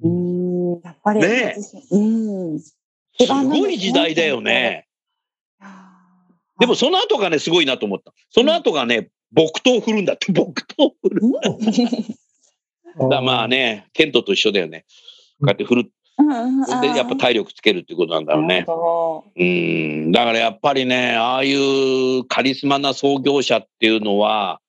[0.02, 1.20] うんやっぱり。
[1.20, 1.56] ね
[1.90, 2.60] うん。
[2.60, 2.74] す
[3.18, 4.86] ごい時代だよね。
[6.58, 8.12] でもその後がね、すごいなと思った。
[8.28, 11.20] その後がね、木刀振るんだって、 木刀振る。
[13.10, 14.84] だまあね、ケントと一緒だよね。
[15.40, 15.92] こうやって振る。
[16.80, 18.66] で、やっぱ体力つけるってことなんだろうね。
[19.36, 20.12] うん。
[20.12, 24.60] だからやっぱりね、ああいうカリスマな創業者っていうのは、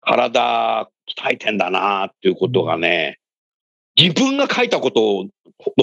[0.00, 3.18] 体鍛えてんだなっていうことがね、
[3.96, 5.26] 自分が書いたことを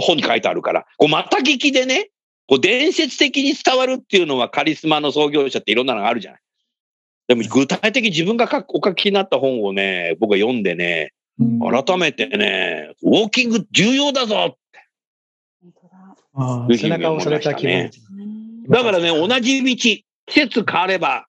[0.01, 2.09] 本に書いてあるから、こう、また聞きでね、
[2.47, 6.41] こう、伝説的に伝わるっていうのはカリスマの創業者っていろんなのがあるじゃない。
[7.27, 11.13] でも具体的に自分が書くお書きになった本をね、僕は読んでね、
[11.61, 14.57] 改めてね、ウォーキング重要だぞ
[16.33, 17.91] あー背中を押された気分。
[18.69, 21.27] だからね、同じ道、季節変われば、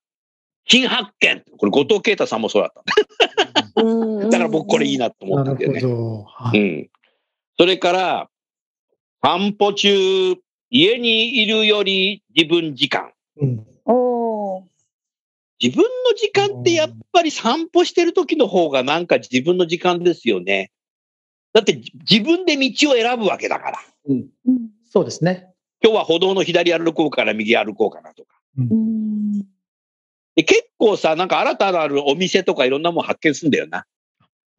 [0.67, 1.43] 新発見。
[1.57, 4.29] これ、後藤啓太さんもそうだった。
[4.29, 5.81] だから僕これいいなと思ったんだよね。
[5.81, 6.89] うん。
[7.57, 8.29] それから、
[9.23, 10.35] 散歩中、
[10.69, 13.11] 家にいるより自分時間。
[13.37, 13.65] うん
[15.63, 20.71] 自分の時間ってやっぱり散歩してる時の方がなんか自分の時間ですよね。
[21.53, 23.79] だって自分で道を選ぶわけだから。
[24.09, 24.25] うん
[24.91, 25.47] そうですね。
[25.81, 28.37] 今日は歩道の左歩こうから右歩こうかなとか。
[28.57, 29.41] うん
[30.35, 33.85] で結構さ、なんか新たなるお店とかいろんなもん発見するんだよな。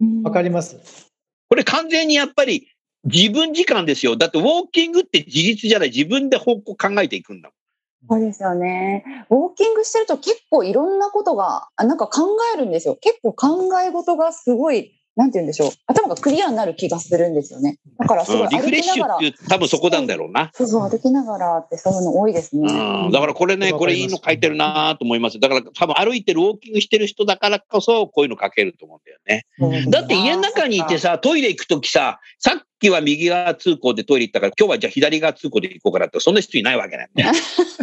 [0.00, 1.10] うんわかります。
[1.48, 2.66] これ完全にやっぱり
[3.04, 4.16] 自分時間ですよ。
[4.16, 5.88] だってウォーキングって自立じゃない。
[5.88, 8.18] 自分で方向考えていくんだもん。
[8.20, 9.04] そうですよね。
[9.28, 12.22] ウォーキングしてると結構いろんなことが、あなんか考
[12.54, 12.96] えるんですよ。
[12.96, 15.70] 結構考え事がすごい、なんて言うんでしょう。
[15.86, 17.78] 頭がクリアになる気がするんですよね。
[17.98, 20.50] だからすごいうん、リフ歩レッきながらシュって、いう、多分そこなんだろうな。
[20.54, 23.08] そうそう、歩きながらってそういうの多いですうね。
[23.08, 25.38] ん、だからこれね、これいいの書いてるなと思います。
[25.38, 29.90] だから多分歩いてる、ウォーキングしてる人だからこそ、こういうの書けると思うんだよね。
[29.90, 37.32] だって家の中にいてさ、トイレ行くときさ、さっきは右側通行でトイレ行ったから、今日はじゃあ左側通行で行こうかなって、そんな人いないわけなんだよ。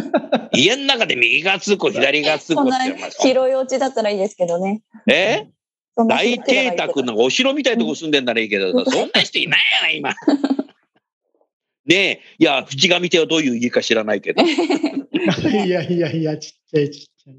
[0.52, 4.82] 家の中で右側通行、左側通行って広いお家だったらいいですけどね。
[5.06, 5.46] え？
[5.96, 10.14] 大邸宅のお城みたいなとこ住んでんならいいけど、うんそんな人いないやない、今。
[11.86, 14.42] ねえ、いや、淵上邸はどういう家か知らないけど。
[14.42, 14.46] い
[15.66, 17.36] いやいやいや、ちっちゃいちっちゃい。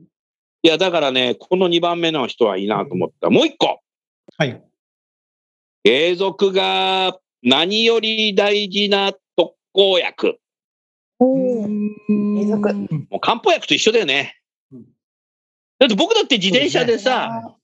[0.64, 3.30] や、だからね、この2番目の人はいいなと思った。
[3.30, 3.80] もう一個。
[4.38, 4.62] はい。
[5.84, 10.40] 継続が何より大事な特効薬。
[11.20, 11.92] おー
[12.40, 14.40] 継続もう漢方薬と一緒だよね
[14.72, 14.86] うん。
[15.80, 17.56] だって僕だって自転車でさ、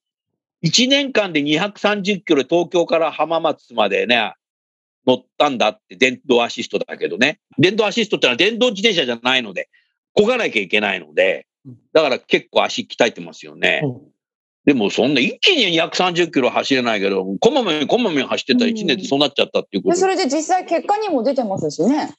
[0.63, 4.33] 1年間で230キロ東京から浜松までね、
[5.05, 7.39] 乗ったんだって電動アシストだけどね。
[7.57, 9.69] 電動アシストってのは電動自転車じゃないので、
[10.15, 13.81] 漕がなきゃいけないのでうん、だから結構足鍛えてますよね。
[13.83, 14.01] うん
[14.65, 19.95] でもそんな一気に230キロ走れないけど、こまめにこまめに走ってたら1年でそうなっちゃったっていうこと。
[19.95, 22.13] でそれで実際結果にも出てますしね。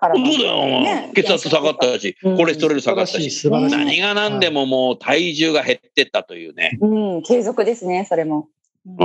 [0.00, 3.76] 体そうだよ、ね血圧下がったし、うんコレステロール下がったしい、し、素晴らしい。
[3.76, 6.78] 何が何でももう体重が減ってったというね。
[6.80, 8.48] うん、継続ですね、それも。
[8.86, 8.96] うん。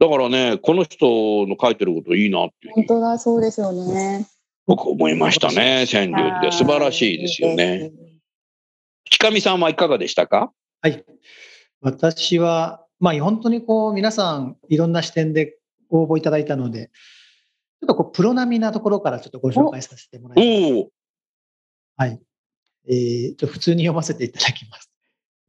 [0.00, 1.06] だからね、この人
[1.46, 4.26] の書いてることいいなっていう本当だ、そうですよね。
[4.66, 6.52] 僕思いましたね、川柳で。
[6.52, 7.90] 素晴らしいですよね。。
[9.10, 10.52] 木上さんはいかがでしたか？
[10.82, 11.02] はい。
[11.80, 15.56] 私は、まあ、本当にこう、皆さん、いろんな視点で
[15.88, 20.90] ご応募いただいたので、ょっとこうプロ並みなところからちょっとご紹介させてもらいます。
[21.96, 22.20] はい。
[22.88, 24.90] えー、ちょ普通に読ませていただきます。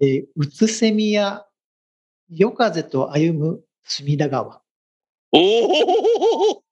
[0.02, 1.46] えー、うつせみや
[2.30, 4.62] 夜風と歩む隅田川。
[5.32, 6.64] おお。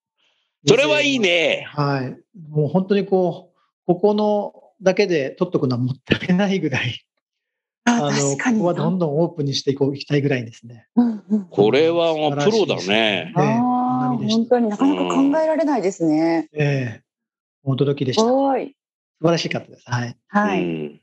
[0.66, 1.66] それはいいね。
[1.70, 2.18] はい。
[2.50, 7.06] もう本当にこう、ここのだけで取っとくのはもったいないぐらい、
[7.86, 8.58] ああの、確かに。
[8.58, 10.88] ここはどんどんオープンにしていこう、いきたいぐらいですね。
[10.96, 13.34] うんうんこれはもうプロだね。
[13.38, 13.42] え
[14.20, 16.50] でした本当になかなか考えられないですね。
[16.54, 17.04] ええ
[17.66, 18.22] 驚きでした。
[18.22, 18.76] 素すごい。
[19.22, 19.84] 晴らしかったです。
[19.86, 20.18] はい。
[20.28, 20.64] はい。
[20.64, 21.02] うん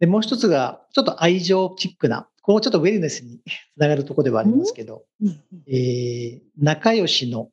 [0.00, 3.38] で、もう一つが、ちょっと愛情チックな、こうちょっとウェルネスに
[3.74, 7.50] つながるところではありますけど、うんえー仲良しの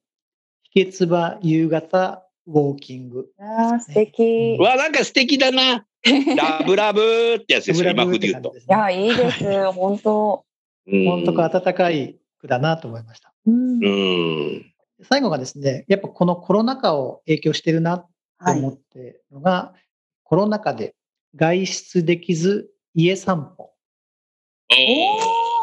[0.71, 3.29] 秘訣は夕方ウォーキング。
[3.39, 4.57] ああ、素敵。
[4.59, 5.85] うわ、なんか素敵だな。
[6.35, 8.55] ラブラブってやつですよ、今風で言うと。
[8.57, 9.71] いや、いいです。
[9.71, 10.45] 本当。
[10.87, 13.33] うん本当か温かい句だなと思いました。
[13.45, 14.70] うんうん。
[15.03, 18.59] 最後がですね、やっぱこのコロナ禍を影響してるなとはい。
[18.59, 19.73] 思ってるのが、
[20.23, 20.95] コロナ禍で
[21.35, 23.71] 外出できず家散歩。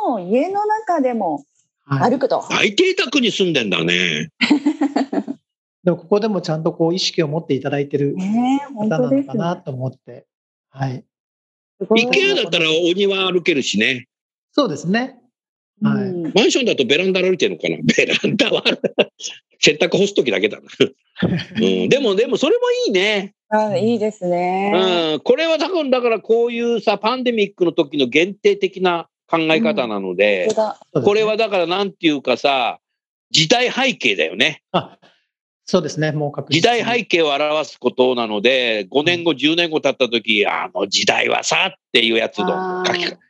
[0.06, 1.44] おお、家の中でも
[1.84, 2.44] はい歩くと。
[2.50, 4.30] 大邸宅に住んでんだね。
[5.84, 8.14] でもここでもちゃんとこう意識を持っていただいてる
[8.74, 9.62] 方な当ですのかなね。
[9.64, 10.26] と思って。
[10.70, 11.04] はい。
[11.80, 14.06] すごい一軒家だったらお庭歩けるしね。
[14.52, 15.18] そうですね。
[15.80, 17.76] はいうんマンションだとベランダ歩いてるのかな？
[17.82, 18.62] ベランダは
[19.60, 20.66] 洗濯干すときだけだな。
[21.60, 23.34] うん、でも、でもそれもいいね。
[23.50, 25.12] あいいですね。
[25.14, 32.78] うん、これは多分だからこういうさ、パンデミックの時の限定的な考え方なので、うですねこれはだからなんていうかさ、
[33.30, 34.62] 時代背景だよね。
[34.72, 34.98] あ
[35.64, 36.12] そうですね。
[36.12, 42.82] もう確時代背景を表すことなので、5年後、10年後経った時、あの時代はさっていうやつの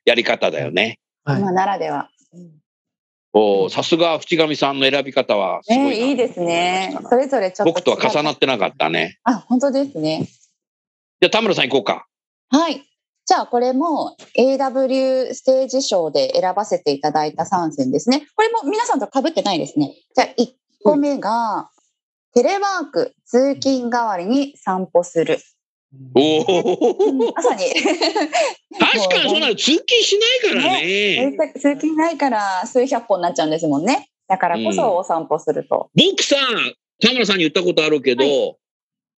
[0.04, 1.00] やり方だよね。
[1.24, 2.08] はい今ならでは。
[3.32, 6.96] おーさすが淵上さんの選び方はすごいなねいいですね。
[7.08, 7.72] それぞれちょっと。
[7.72, 9.18] 僕とは重なってなかったね。
[9.24, 10.26] あ、本当ですね。
[11.20, 12.06] じゃあ田村さん行こうか。
[12.50, 12.84] はい。
[13.28, 18.26] じゃあ、これも AW ステージ賞で選ばせていただいた3選ですね。
[18.34, 19.94] これも皆さんと被ってないですね。
[20.16, 20.48] じゃあ、1
[20.82, 21.68] 個目が、
[22.32, 25.38] テレワーク、通勤代わりに散歩する。
[26.14, 27.32] おお。
[27.34, 27.64] まさに。
[28.78, 31.36] 確かにそんなの通勤しないからね。
[31.54, 34.10] 通勤ないから数百本になっちゃうんですもんね。
[34.28, 35.90] だからこそお散歩すると。
[35.94, 36.36] 僕さ、
[37.00, 38.58] 田村さんに言ったことあるけど、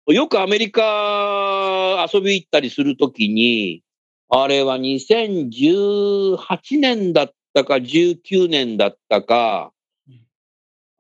[0.09, 3.83] よくアメリカ遊び行ったりするときに、
[4.29, 6.37] あれは2018
[6.81, 9.78] 年だったか19年だったかうん、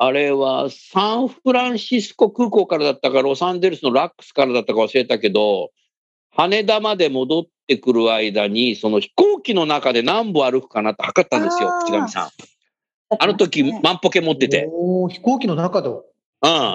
[0.00, 5.70] あれはサンフランシスコ空港からだったか、ロサンゼルスのラックスからだったか忘れたけど、
[6.30, 12.30] 羽田まで戻ってくる間に、その飛行機の中で何歩歩くかなって測ったんですよあ、ー淵上さん。
[13.18, 14.68] あの時、ね万歩計持ってて。
[15.10, 15.88] 飛行機の中で。
[15.88, 15.92] う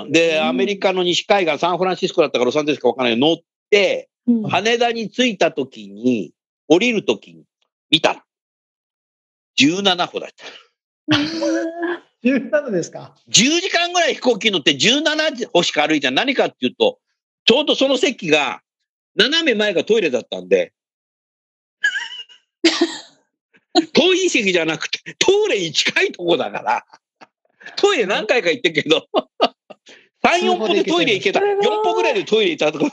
[0.06, 0.12] ん。
[0.12, 3.38] で、うんアメリカの西海岸、サンフランシスコだったかロサンゼルスかわからない乗っ
[3.70, 6.34] て、うん羽田に着いた時に、
[6.68, 7.46] 降りる時に、
[7.90, 8.26] 見た。
[9.58, 12.03] 17歩だった。
[12.24, 17.00] 17ですか？10時間ぐらい飛行機乗って17歩しか歩いて何かっていうと、
[17.46, 18.62] ちょうどその席が、
[19.16, 20.74] 斜め前がトイレだったんで、
[23.94, 26.86] 遠い席じゃなくて、トイレに近いとこだから、
[27.76, 29.08] トイレ何回か行ってるけど、
[30.24, 31.42] 3、4歩でトイレ行けた。
[31.42, 32.90] 4歩ぐらいでトイレ行ったとこ。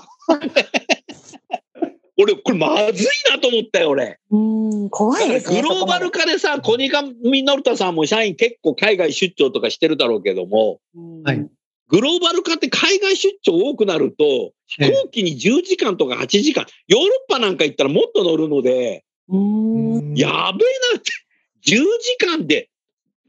[2.33, 4.19] 俺、これまずいなと思ったよ、俺。
[4.31, 4.39] う
[4.87, 5.63] ん、怖いですね。
[5.63, 10.81] グローバル化でさ、コニカミノルタさんも社員結構海外出張とかしてるだろうけども、
[11.25, 11.49] はい。
[11.89, 19.95] グローバル化って海外出張多くなると、飛行機に10時間とか8時間、ヨーロッパなんか行ったらもっと乗るので、うん。
[19.97, 21.13] うんやべえなって、
[21.67, 22.69] 10時間で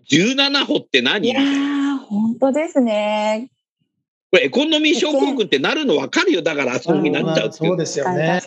[0.09, 3.49] 17歩ってい何やー、本当ですね。
[4.31, 6.41] これエコノミー症候群ってなるの分かるよ。
[6.41, 8.41] だからそうになっちゃうっていうそうですよね。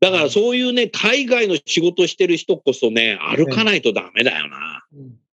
[0.00, 4.84] だからそういうね、海外の仕事してる人こそね、歩かないとダメだよな。
[4.92, 5.24] うん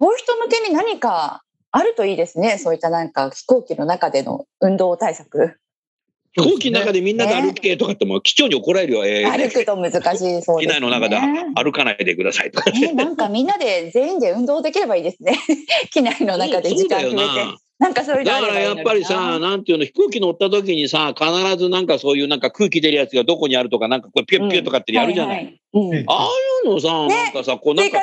[0.00, 2.56] こういう人向けに何かあるといいですね。
[2.56, 5.58] そういったなんか飛行機の中での運動対策。
[6.32, 9.04] 飛行機の中でみんなで歩けとかっても、機長に怒られるよ。
[9.04, 10.80] えー歩くと難しいそう機です、ね。
[10.80, 11.18] 内の中で
[11.54, 12.70] 歩かないでくださいとか。
[12.70, 15.38] ね、 なんかみんなで全員で運動できればいいですね。
[15.92, 17.26] 機内の中で時間決めて。
[17.80, 21.26] ななんかそういうのあだからやっぱりさ、なんていうの、飛行機乗った時にさ、必
[21.56, 25.60] ずなんかそういうなんか空気出るやつがどこにあるとか、なんかこうピュッピュッとかってやるじゃない。
[25.72, 28.00] ああいうのさ、なんかさ、こうなんか、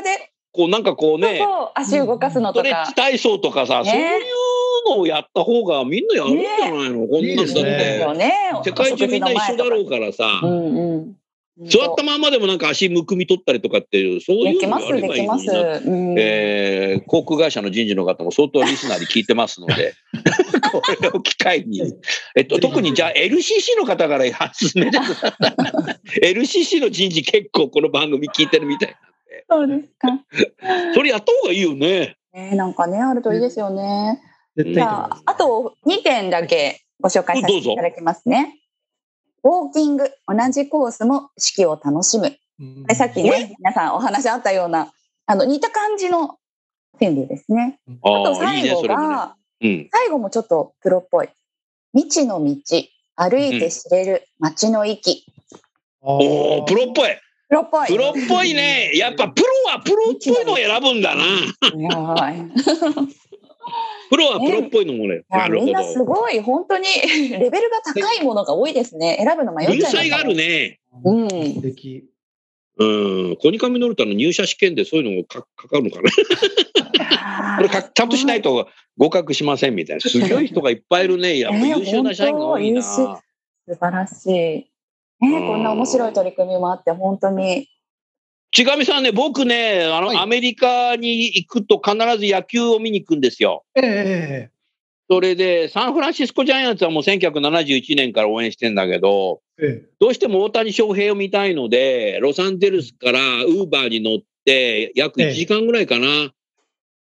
[0.52, 2.96] こうなんかこうね、足動かすのとかストレッチ。
[2.96, 7.46] 体操とかさ、ねそういうのをやった方がみんなやるんじゃないの、こんなんだっ
[8.64, 8.70] て。
[8.70, 10.48] 世界中みんな一緒だろうからさう。
[10.48, 11.16] んうん。
[11.66, 15.26] 座ったまんまでもなんか足むくみ取ったりとかっていう、そういうのがあればいい。
[15.26, 19.94] のになうんえー航空会社の人事の方も相当リスナーに聞いてますので、
[20.72, 21.82] これを機会に、
[22.36, 25.32] えっと、特にじゃあ LCC の方から進めてください。
[26.34, 28.96] LCC の人事結構この番組聞いてるみたい
[29.50, 30.08] そうですか。
[30.10, 32.18] なんで、それやった方がいいよね。
[32.34, 34.22] ね、なんかね、あるといいですよね。
[34.56, 38.56] 絶じゃああと2点だけご紹介させていただきますね。
[39.44, 42.36] ウォーキング、同じコースも四季を楽しむ。
[42.60, 44.92] うんこれさっきね、皆さんお話あったような、
[45.26, 46.38] あの、似た感じの
[47.00, 47.80] 川柳ですね。
[48.02, 49.16] あとああ、いいね、最後それもね。
[49.16, 49.90] が、うん。
[49.92, 51.30] 最後もちょっとプロっぽい。
[51.94, 52.56] 未知の道、
[53.16, 55.26] 歩いて知れる街の息。
[56.02, 57.10] おお、プロっぽい。
[57.50, 57.88] プロっぽい。
[57.88, 58.92] プロっぽいね。
[58.96, 61.24] やっぱプロはプロっぽいのを選ぶんだな。
[64.10, 65.24] プロはプロっぽいのもね。
[65.30, 66.06] なやるほみんなすど。
[66.06, 66.86] ごい、本当に
[67.32, 69.18] レベルが高いものが多いですね。
[69.20, 70.80] 選ぶの迷っちゃいます文才があるね。
[71.04, 72.06] うん素敵。
[72.78, 72.86] う
[73.34, 73.36] ん。
[73.38, 76.10] コニカミノルタの入社試験でそういうのもかかかるのかな？
[77.58, 80.02] これかちゃんとしないと合格しませんみたいな。
[80.02, 81.40] すごい人がいっぱいいるね。
[81.40, 82.80] やっぱ優秀な社員が多いな。
[82.80, 83.18] えー本
[83.70, 85.26] 素晴らしい。
[85.26, 87.68] ね、こんな面白い取り組みもあって、本当に。
[88.52, 93.66] ちがみさんね、僕ね、あの、はいアメリカに行くと必ず野球を見に行くんですよ。
[93.76, 94.52] ええ
[95.10, 106.34] それで、サンフランシスコジャイアンツはもう1971年から応援してんだけど、ええどうしても大谷翔平を見たいので、ロサンゼルスから Uber に乗って、約1時間ぐらいかな、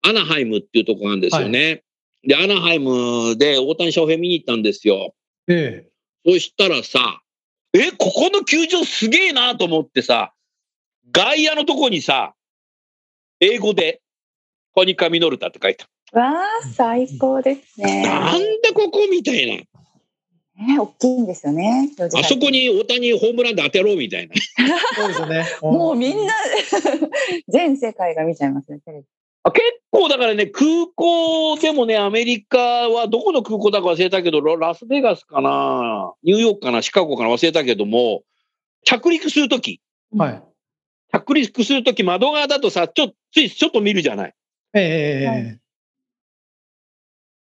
[0.01, 1.83] アナハイムっていうとこがあるんですよね。
[2.27, 5.13] で、アナハイムで大谷翔平見に行ったんですよ。
[5.47, 5.87] え
[6.25, 7.21] そしたらさ、
[7.73, 10.33] え、ここの球場すげえなと思ってさ、
[11.13, 12.33] 外野のとこにさ、
[13.39, 14.01] 英語で、
[14.73, 17.85] コニカミノルタって書いてあわあ、最高でする。
[17.85, 18.03] ね。
[18.03, 20.65] なんだここみたいな。
[20.65, 21.91] ね、大きいんですよね。
[21.99, 24.33] あそこに大谷ホームランで当てろみたいな。
[24.33, 24.39] え
[24.95, 25.45] そうですよね。
[25.61, 26.33] もうみんな
[27.47, 29.05] 全世界が見ちゃいますね、テレビ。
[29.43, 38.23] あ結構だからね、空港でもね、アメリカはどこの空港だか忘れたけど、ララスベガスかな、ニューヨークかな、シカゴかな忘れたけども、
[38.85, 39.81] 着陸するとき、
[40.15, 40.43] はい。
[41.13, 44.33] 着陸するとき窓側だとさ、ちょついちょっと見るじゃない。
[44.73, 45.59] えええええ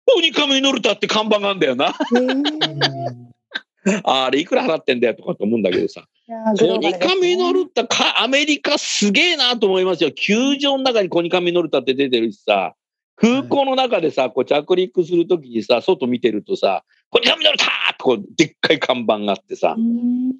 [0.06, 1.94] コニカミノルタって看板があるんだよな。
[2.16, 3.28] えうん
[4.04, 6.06] あれいくら払ってんだよとかと思うんだけどさ。
[6.60, 10.12] コニカミノルタか、アメリカすげえなと思いますよ。
[10.12, 12.74] 球場の中にコニカミノルタって出てるしさ、
[13.16, 20.34] 空港の中でさ、こう着陸するときにさ、外見てるとさ、コニカミノルターってこう、でっかい看板があってさう、ん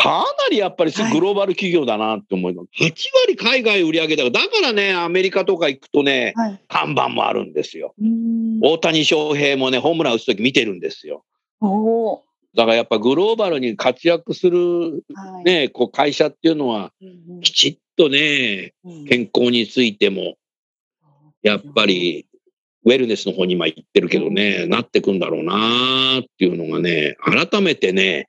[0.00, 2.68] かなりやっぱりグローバル企業だなって思います。
[2.82, 2.92] 8
[3.26, 6.60] 割海外売り上げだから、だからね、アメリカとか行くとね、はい。
[6.68, 7.94] 看板もあるんですよ。
[8.00, 11.24] うん大谷翔平もね、ホームラン打つとき見てるんですよ。
[11.60, 12.20] おー
[12.56, 16.92] だからやっぱグローバルに活躍するはいね、こう会社っていうのは、
[17.42, 20.36] きちっとね、うん健康についても、
[21.42, 22.26] やっぱり、
[22.84, 28.28] ウェルネスの方に今行ってるけどね、なってくんだろうなっていうのがね、改めてね、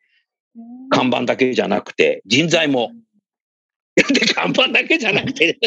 [0.90, 2.92] 看板だけじゃなくて、人材も。
[3.96, 5.58] で、看板だけじゃなくて、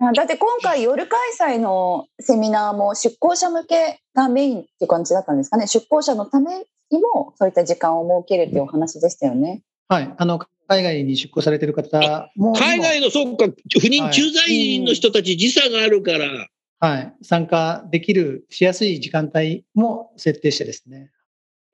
[0.00, 9.62] あだって今回夜開催のセミナーも出向者向けがメインっていう感じだったんですかね出向者のためにもそういった時間を設けるっていうお話でしたよね。
[9.88, 10.14] はい。
[10.16, 16.48] あの、海外に出向されてる方も、海外の、そうか、不妊駐在員の人たち時差があるから、
[16.80, 17.14] はい。
[17.22, 21.10] 参加できる、しやすい時間帯も設定してですね。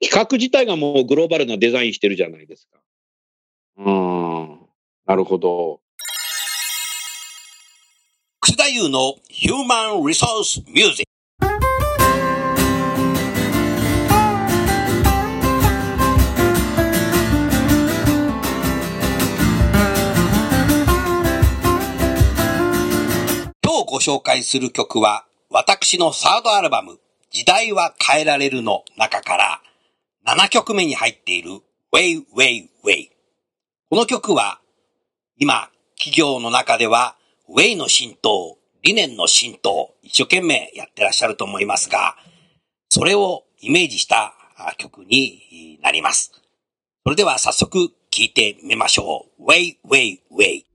[0.01, 2.79] 企画自体がもうグローバルなデザインしてるじゃないですか。
[3.79, 4.59] うん。
[5.05, 5.81] なるほど。
[8.39, 11.09] 楠田優のヒューマンリソースミュージック。
[23.61, 26.99] 今日ご紹介する曲は、私のサードアルバム、
[27.31, 29.61] 時代は変えられるの中から、
[30.29, 31.53] 7曲目に入っている
[31.91, 33.09] Way Way Way。
[33.89, 34.61] この曲は、
[35.39, 37.15] 今、企業の中では
[37.49, 42.15] Way の浸透、理念の浸透、一生懸命やってらっしゃると思いますが、
[42.89, 44.35] それをイメージした
[44.77, 46.31] 曲になります。
[47.03, 49.43] それでは早速聴いてみましょう。
[49.45, 50.68] Way Way Way。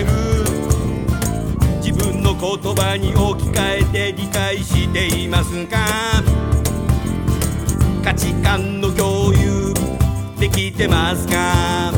[0.00, 0.06] る。
[1.82, 5.78] 自分の言葉に置き換えて理解していますか？
[8.04, 9.72] 価値観の共有
[10.38, 11.95] できてますか？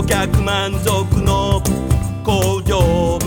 [0.00, 1.62] 顧客満足の
[2.24, 3.19] 向上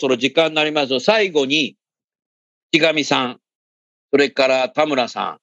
[0.00, 1.76] そろ時間になります最後に、
[2.72, 3.38] 木上さん、
[4.10, 5.38] それから田村さん、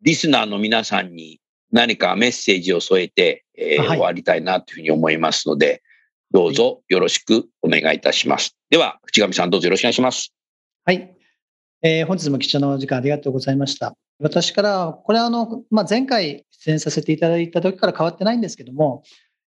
[0.00, 1.40] リスナーの皆さんに
[1.70, 5.82] 何かメッセージを添えて、えーはい終わりたいなというふうに思いますので、
[6.30, 8.56] どうぞよろしくお願いいたします。
[8.70, 10.32] では、淵上さんどうぞよろしくお願いします。
[10.84, 11.14] はい。
[11.82, 13.94] えー本日も貴重なお時間ありがとうございました。
[14.18, 19.02] 私からは、これはあの、まあ、前回出演させていただいた時から変わってないんですけども、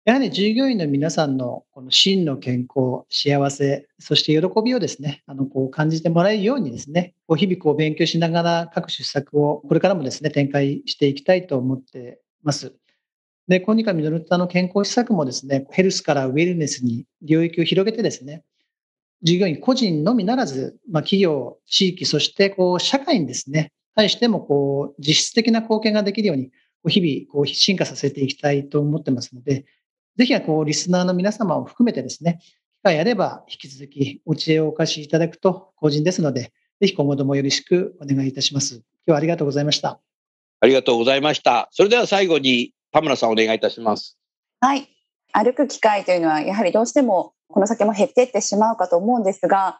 [0.05, 12.75] やはり従業員の皆さんのこの真の健康、幸せ、そして喜びをですね、あの、こう感じてもらえるようにですね、こう日々こう勉強しながら各種施策をこれからもですね、展開していきたいと思ってます。
[13.49, 18.45] で、コニカミノルタの健康施策もですね、ヘルスからウェルネスに領域を広げてですね、
[19.23, 26.51] 従業員個人のみならず、まあ、企業、地域、そしてこう社会にですね、対してもこう実質的な貢献ができるように、
[26.87, 29.65] 日々こう進化させていきたいと思ってますので、
[30.17, 38.75] ぜひはこうリスナーの皆様を含めてですね、機会あれば引き続きお知恵をお貸しいただくと個人ですので、ぜひ今後ともよろしくお願いいたします。
[38.75, 40.01] 今日はありがとうございました。
[40.61, 41.69] ありがとうございました。
[41.73, 44.19] それでは最後に田村さんお願いいたします。
[44.61, 44.89] はい。
[45.33, 49.79] 歩く機会というのは、やはりどうしてもこの先も減っていってしまうかと思うんですが、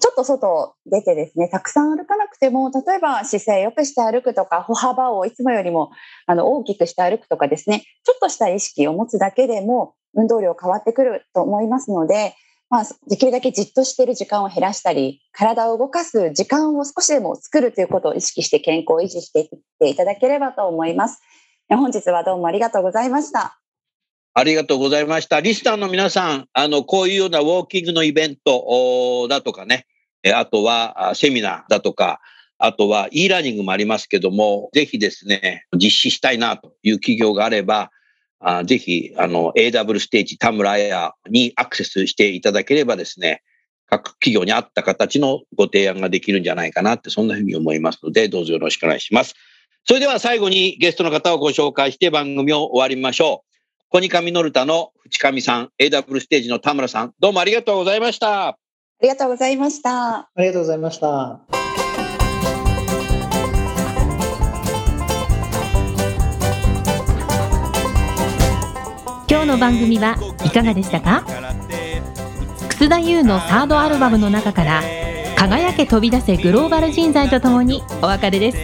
[0.00, 5.90] ちょっと外出てですね、たくさん歩かなくても、例えば姿勢良くして歩くとか、歩幅をいつもよりも
[6.26, 12.34] あの大きくして歩くとかですね、ちょっとした意識を持つだけでも運動量変わってくると思いますので、
[12.70, 21.20] まあ、できるだけじっとしている時間を減らしたり、体を動かす時間を少しでも作るということを意識して健康を維持していっていただければと思います。
[21.68, 23.63] 本日はどうもありがとうございました。
[24.36, 25.38] ありがとうございました。
[25.40, 29.86] リスナーの皆さん、あの、こういうようなウォーキングのイベントだとかね、
[30.34, 32.20] あとはセミナーだとか、
[32.58, 37.92] あとは e ラーニングもありますけども、ぜひですね、実施したいなという企業があれば、
[38.40, 43.40] あぜひ、あの、AW ステージ田村屋にアクセスしていただければですね、
[43.88, 49.36] 各企業に合った形のご提案ができるんじゃないかなって、そんなふうに思いますので、どうぞよろしくお願いします。
[49.84, 53.53] それでは最後にゲストの方をご紹介して番組を終わりましょう。
[53.94, 58.48] コニカミノルタの淵上さん、AW ステージの田村さん、どうもありがとうございました。
[58.48, 58.56] あ
[59.00, 60.16] りがとうございました。
[60.16, 61.40] ありがとうございました。
[69.30, 71.24] 今日の番組はいかがでしたか？
[72.70, 74.82] 楠田優のサードアルバムの中から
[75.38, 78.58] 「輝け飛び出せグローバル人材」とともにお別れです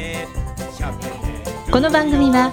[1.70, 2.52] この番組は